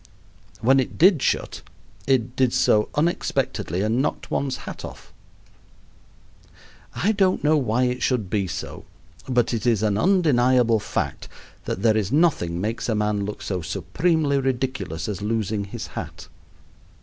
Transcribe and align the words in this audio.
When 0.61 0.79
it 0.79 0.97
did 0.97 1.21
shut 1.21 1.61
it 2.07 2.35
did 2.35 2.53
so 2.53 2.89
unexpectedly 2.95 3.83
and 3.83 4.01
knocked 4.01 4.31
one's 4.31 4.57
hat 4.65 4.83
off. 4.83 5.13
I 6.95 7.11
don't 7.11 7.43
know 7.43 7.55
why 7.55 7.83
it 7.83 8.01
should 8.01 8.27
be 8.27 8.47
so, 8.47 8.85
but 9.29 9.53
it 9.53 9.67
is 9.67 9.83
an 9.83 9.99
undeniable 9.99 10.79
fact 10.79 11.27
that 11.65 11.83
there 11.83 11.95
is 11.95 12.11
nothing 12.11 12.59
makes 12.59 12.89
a 12.89 12.95
man 12.95 13.25
look 13.25 13.43
so 13.43 13.61
supremely 13.61 14.39
ridiculous 14.39 15.07
as 15.07 15.21
losing 15.21 15.65
his 15.65 15.85
hat. 15.85 16.27